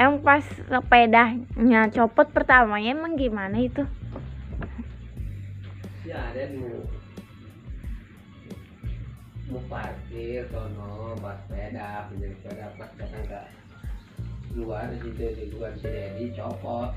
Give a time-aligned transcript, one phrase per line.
[0.00, 3.84] emang pas sepedanya copot pertamanya emang gimana itu?
[6.00, 6.88] Si ada mau
[9.52, 13.42] mau parkir sono pas sepeda pinjam sepeda pas datang ke
[14.56, 16.96] luar situ di luar si Dedi copot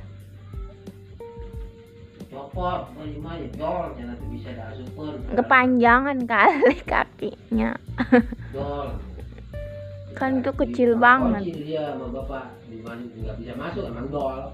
[2.32, 5.12] copot mau gimana jol jangan bisa dah super.
[5.38, 7.76] Kepanjangan kali kakinya.
[8.56, 9.13] Jol
[10.14, 11.44] Kan itu kecil banget.
[11.50, 12.46] kunci dia sama bapak.
[12.70, 14.54] Di mana nggak bisa masuk emang dol.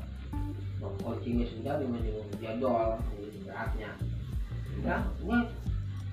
[1.03, 2.07] Kuncinya sudah di mana
[2.39, 2.89] dia dol.
[3.43, 3.91] Beratnya.
[4.79, 5.45] Udah nggak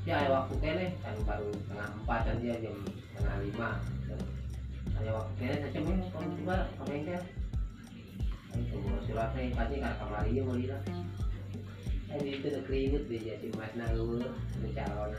[0.06, 2.76] ya waktu kene kan baru tengah empat kan dia jam
[3.18, 3.70] tengah lima.
[4.96, 7.22] Ada waktu kene saya cuma kalau coba ke bengkel.
[8.56, 10.82] Itu mau suratnya pasti kan kamar dia mau lihat
[12.06, 14.22] eh itu udah keribut deh jadi mas nanggur
[14.72, 15.10] calon.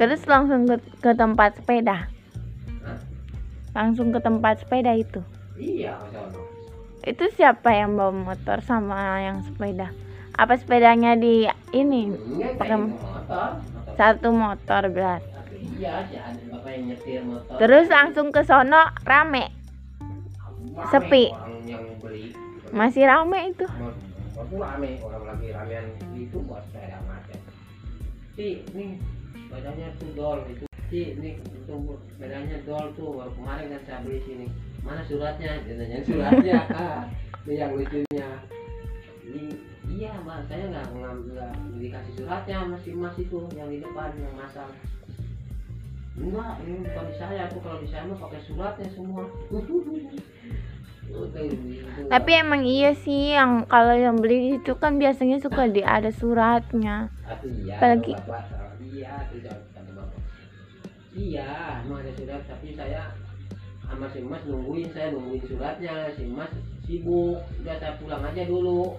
[0.00, 2.08] Terus langsung ke, ke tempat sepeda?
[3.76, 5.20] Langsung ke tempat sepeda itu.
[5.56, 5.94] Iya
[7.00, 9.88] itu siapa yang bawa motor sama yang sepeda?
[10.36, 12.12] Apa sepedanya di ini?
[12.12, 13.08] Enggak, Pakai motor
[14.00, 15.20] satu motor berat
[15.60, 17.56] iya sih ada bapak yang nyetir motor.
[17.60, 19.52] Terus langsung ke sono rame.
[20.72, 21.24] Rame sepi.
[22.72, 23.66] masih rame itu.
[24.48, 27.40] Rame orang lagi ramean itu buat sepeda macet.
[28.40, 28.96] Si ini
[29.52, 31.74] badannya tuh dol itu si ini itu
[32.10, 34.46] sepedanya dol tuh baru kemarin kan saya beli sini.
[34.82, 35.62] Mana suratnya?
[35.62, 37.02] Dia nanya suratnya ah,
[37.40, 38.28] itu yang lucunya.
[39.22, 39.44] Ini
[39.86, 40.50] iya mbak.
[40.50, 44.72] Saya nggak nggak dikasih suratnya masih mas itu yang di depan yang masang
[46.20, 47.42] enggak ini bukan di saya.
[47.48, 49.24] Tuh kalau di saya mah pakai suratnya semua.
[52.06, 57.10] Tapi emang iya sih yang kalau yang beli itu kan biasanya suka di ada suratnya.
[57.46, 58.18] Iya, Apalagi-
[58.90, 59.14] iya,
[61.10, 63.10] Iya, emang ada surat, tapi saya
[63.82, 66.50] sama si Mas nungguin, saya nungguin suratnya, si Mas
[66.86, 68.94] sibuk, udah saya pulang aja dulu.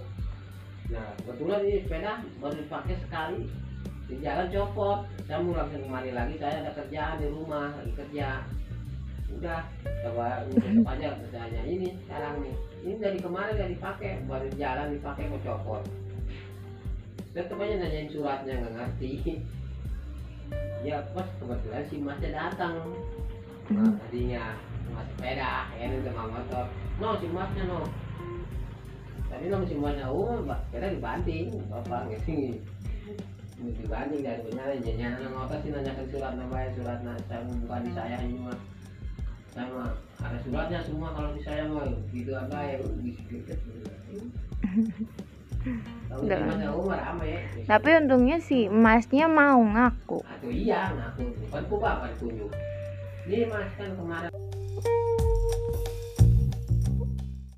[0.91, 3.47] Nah, kebetulan ini sepeda baru dipakai sekali,
[4.11, 8.43] di jalan copot, saya mau langsung kemari lagi, saya ada kerjaan di rumah, lagi kerja.
[9.31, 9.63] Udah,
[10.03, 12.55] coba tutup aja kerjanya ini sekarang nih.
[12.83, 15.83] Ini dari kemarin udah dipakai, baru jalan dipakai kok copot
[17.31, 19.39] dan temannya nanyain suratnya nggak ngerti
[20.81, 22.75] ya pas kebetulan si masnya datang.
[23.71, 24.57] Nah, tadinya
[24.91, 26.65] mas sepeda ya ini udah motor.
[26.97, 27.79] No si masnya no.
[29.29, 31.45] Tapi no si masnya oh mbak sepeda dibanting.
[31.69, 32.57] Bapak gitu
[33.61, 37.91] dibanting dari benar jadinya anak motor sih nanyakan surat namanya surat nah saya bukan di
[37.93, 38.57] saya ini mah.
[39.53, 39.91] Saya mah
[40.23, 41.85] ada suratnya semua kalau di saya mah.
[42.09, 43.37] Gitu apa ya gitu
[46.11, 47.33] Rame
[47.69, 50.19] tapi untungnya si emasnya mau ngaku.
[50.25, 51.23] Aduh iya ngaku.
[51.47, 52.51] Bukan ku bapak tunjuk.
[53.29, 54.31] Ini mas kan kemarin